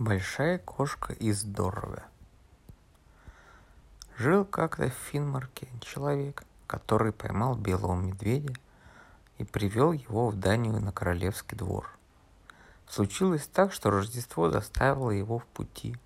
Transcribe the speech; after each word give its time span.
Большая 0.00 0.58
кошка 0.58 1.12
из 1.12 1.42
здоровья. 1.42 2.02
Жил 4.18 4.44
как-то 4.44 4.88
в 4.88 4.92
Финмарке 4.92 5.68
человек, 5.80 6.42
который 6.66 7.12
поймал 7.12 7.54
белого 7.54 7.94
медведя 7.94 8.52
и 9.38 9.44
привел 9.44 9.92
его 9.92 10.30
в 10.30 10.36
Данию 10.36 10.80
на 10.80 10.90
королевский 10.90 11.56
двор. 11.56 11.88
Случилось 12.88 13.46
так, 13.46 13.72
что 13.72 13.90
Рождество 13.90 14.50
заставило 14.50 15.10
его 15.10 15.38
в 15.38 15.46
пути. 15.46 15.96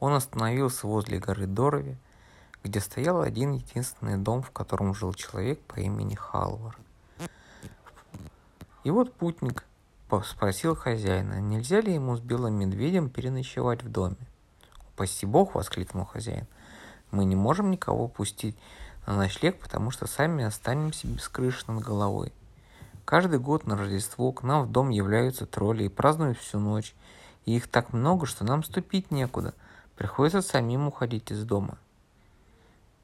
Он 0.00 0.12
остановился 0.12 0.86
возле 0.86 1.18
горы 1.18 1.46
Дорови, 1.46 1.96
где 2.62 2.78
стоял 2.78 3.22
один 3.22 3.52
единственный 3.52 4.18
дом, 4.18 4.42
в 4.42 4.50
котором 4.50 4.94
жил 4.94 5.14
человек 5.14 5.60
по 5.60 5.80
имени 5.80 6.14
Халвар. 6.14 6.76
И 8.82 8.90
вот 8.90 9.14
путник 9.14 9.64
спросил 10.24 10.76
хозяина, 10.76 11.40
нельзя 11.40 11.80
ли 11.80 11.94
ему 11.94 12.16
с 12.16 12.20
белым 12.20 12.54
медведем 12.54 13.08
переночевать 13.08 13.82
в 13.82 13.90
доме. 13.90 14.16
«Упаси 14.92 15.26
бог!»— 15.26 15.54
воскликнул 15.56 16.04
хозяин. 16.04 16.46
«Мы 17.10 17.24
не 17.24 17.34
можем 17.34 17.70
никого 17.70 18.06
пустить 18.06 18.56
на 19.06 19.16
ночлег, 19.16 19.58
потому 19.58 19.90
что 19.90 20.06
сами 20.06 20.44
останемся 20.44 21.06
без 21.06 21.28
крыши 21.28 21.64
над 21.66 21.82
головой. 21.82 22.32
Каждый 23.04 23.38
год 23.38 23.66
на 23.66 23.76
Рождество 23.76 24.32
к 24.32 24.42
нам 24.42 24.64
в 24.64 24.72
дом 24.72 24.88
являются 24.88 25.46
тролли 25.46 25.84
и 25.84 25.88
празднуют 25.88 26.38
всю 26.38 26.58
ночь. 26.58 26.94
И 27.44 27.56
их 27.56 27.68
так 27.68 27.92
много, 27.92 28.24
что 28.24 28.44
нам 28.44 28.64
ступить 28.64 29.10
некуда. 29.10 29.52
Приходится 29.96 30.40
самим 30.40 30.88
уходить 30.88 31.30
из 31.30 31.44
дома. 31.44 31.76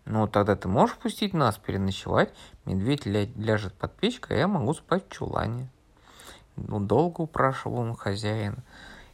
Ну, 0.07 0.27
тогда 0.27 0.57
ты 0.57 0.69
можешь 0.69 0.97
пустить 0.97 1.35
нас 1.35 1.59
переночевать? 1.59 2.33
Медведь 2.65 3.07
ля- 3.07 3.31
ляжет 3.37 3.75
под 3.75 3.95
печкой, 3.95 4.39
а 4.39 4.41
я 4.41 4.49
могу 4.49 4.73
спать 4.73 5.07
в 5.07 5.13
чулане. 5.13 5.69
Ну, 6.69 6.81
долго 6.81 7.23
упрашивал 7.23 7.81
он 7.81 7.97
хозяина 7.97 8.63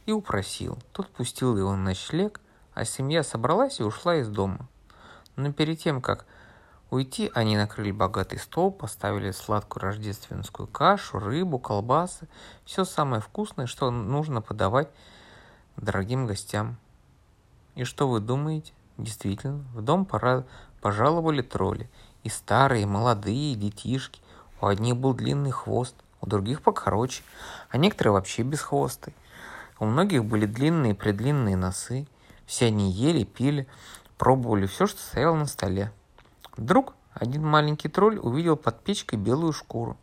и 0.05 0.11
упросил. 0.11 0.77
Тот 0.91 1.09
пустил 1.09 1.57
его 1.57 1.71
на 1.71 1.83
ночлег, 1.83 2.39
а 2.73 2.85
семья 2.85 3.23
собралась 3.23 3.79
и 3.79 3.83
ушла 3.83 4.15
из 4.17 4.29
дома. 4.29 4.67
Но 5.35 5.51
перед 5.51 5.79
тем, 5.79 6.01
как 6.01 6.25
уйти, 6.89 7.31
они 7.33 7.57
накрыли 7.57 7.91
богатый 7.91 8.39
стол, 8.39 8.71
поставили 8.71 9.31
сладкую 9.31 9.83
рождественскую 9.83 10.67
кашу, 10.67 11.19
рыбу, 11.19 11.59
колбасы, 11.59 12.27
все 12.65 12.85
самое 12.85 13.21
вкусное, 13.21 13.67
что 13.67 13.91
нужно 13.91 14.41
подавать 14.41 14.89
дорогим 15.75 16.25
гостям. 16.25 16.77
И 17.75 17.83
что 17.83 18.07
вы 18.07 18.19
думаете? 18.19 18.73
Действительно, 18.97 19.63
в 19.73 19.81
дом 19.81 20.05
пора 20.05 20.43
пожаловали 20.81 21.41
тролли. 21.41 21.89
И 22.23 22.29
старые, 22.29 22.83
и 22.83 22.87
молодые, 22.87 23.53
и 23.53 23.55
детишки. 23.55 24.21
У 24.59 24.65
одних 24.65 24.97
был 24.97 25.13
длинный 25.13 25.51
хвост, 25.51 25.95
других 26.27 26.61
покороче, 26.61 27.23
а 27.69 27.77
некоторые 27.77 28.13
вообще 28.13 28.43
без 28.43 28.61
хвоста. 28.61 29.11
У 29.79 29.85
многих 29.85 30.25
были 30.25 30.45
длинные 30.45 30.93
и 30.93 30.95
предлинные 30.95 31.55
носы. 31.55 32.07
Все 32.45 32.67
они 32.67 32.91
ели, 32.91 33.23
пили, 33.23 33.67
пробовали 34.17 34.65
все, 34.65 34.87
что 34.87 34.99
стояло 34.99 35.35
на 35.35 35.45
столе. 35.45 35.91
Вдруг 36.55 36.93
один 37.13 37.45
маленький 37.45 37.89
тролль 37.89 38.17
увидел 38.17 38.55
под 38.55 38.83
печкой 38.83 39.19
белую 39.19 39.53
шкуру. 39.53 39.97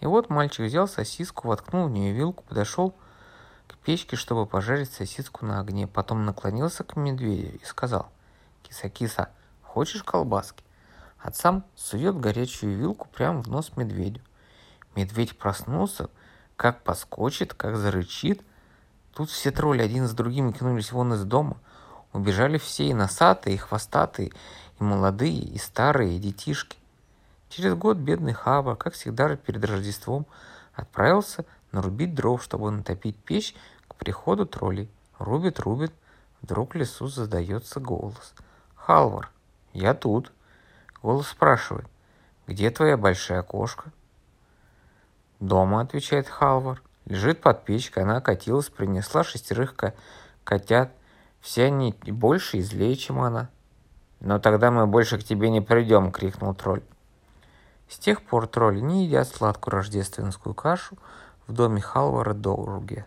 И 0.00 0.06
вот 0.06 0.30
мальчик 0.30 0.66
взял 0.66 0.86
сосиску, 0.86 1.48
воткнул 1.48 1.86
в 1.86 1.90
нее 1.90 2.12
вилку, 2.12 2.44
подошел 2.44 2.94
к 3.66 3.76
печке, 3.78 4.16
чтобы 4.16 4.46
пожарить 4.46 4.92
сосиску 4.92 5.46
на 5.46 5.60
огне. 5.60 5.86
Потом 5.86 6.24
наклонился 6.24 6.84
к 6.84 6.96
медведю 6.96 7.58
и 7.58 7.64
сказал, 7.64 8.08
«Киса-киса, 8.62 9.30
хочешь 9.62 10.02
колбаски?» 10.02 10.62
А 11.18 11.32
сам 11.32 11.64
сует 11.74 12.18
горячую 12.20 12.76
вилку 12.76 13.08
прямо 13.08 13.42
в 13.42 13.48
нос 13.48 13.72
медведю. 13.76 14.20
Медведь 14.96 15.36
проснулся, 15.36 16.08
как 16.56 16.82
поскочит, 16.82 17.52
как 17.52 17.76
зарычит. 17.76 18.42
Тут 19.14 19.30
все 19.30 19.50
тролли 19.50 19.82
один 19.82 20.06
за 20.06 20.16
другим 20.16 20.54
кинулись 20.54 20.90
вон 20.90 21.12
из 21.12 21.22
дома. 21.24 21.58
Убежали 22.14 22.56
все, 22.56 22.88
и 22.88 22.94
носатые, 22.94 23.56
и 23.56 23.58
хвостатые, 23.58 24.32
и 24.80 24.82
молодые, 24.82 25.38
и 25.38 25.58
старые, 25.58 26.16
и 26.16 26.18
детишки. 26.18 26.78
Через 27.50 27.74
год 27.74 27.98
бедный 27.98 28.32
Хава, 28.32 28.74
как 28.74 28.94
всегда 28.94 29.36
перед 29.36 29.62
Рождеством, 29.66 30.26
отправился 30.74 31.44
нарубить 31.72 32.14
дров, 32.14 32.42
чтобы 32.42 32.70
натопить 32.70 33.16
печь 33.16 33.54
к 33.86 33.94
приходу 33.96 34.46
троллей. 34.46 34.90
Рубит, 35.18 35.60
рубит, 35.60 35.92
вдруг 36.40 36.74
в 36.74 36.78
лесу 36.78 37.06
задается 37.06 37.80
голос. 37.80 38.34
«Халвар, 38.74 39.30
я 39.74 39.92
тут». 39.92 40.32
Голос 41.02 41.28
спрашивает, 41.28 41.86
«Где 42.46 42.70
твоя 42.70 42.96
большая 42.96 43.42
кошка?» 43.42 43.92
«Дома»,— 45.46 45.80
отвечает 45.82 46.28
Халвар. 46.28 46.82
Лежит 47.04 47.40
под 47.40 47.64
печкой, 47.64 48.02
она 48.02 48.20
катилась, 48.20 48.68
принесла 48.68 49.22
шестерых 49.22 49.76
котят. 50.42 50.90
Все 51.40 51.66
они 51.66 51.94
больше 52.06 52.58
и 52.58 52.62
злее, 52.62 52.96
чем 52.96 53.20
она. 53.20 53.48
«Но 54.18 54.40
тогда 54.40 54.72
мы 54.72 54.86
больше 54.86 55.18
к 55.18 55.24
тебе 55.24 55.50
не 55.50 55.60
придем»,— 55.60 56.10
крикнул 56.12 56.52
тролль. 56.54 56.82
С 57.88 57.98
тех 57.98 58.22
пор 58.22 58.48
тролли 58.48 58.80
не 58.80 59.06
едят 59.06 59.28
сладкую 59.28 59.74
рождественскую 59.74 60.54
кашу 60.54 60.98
в 61.46 61.52
доме 61.52 61.80
Халвара 61.80 62.34
Доуруге. 62.34 63.06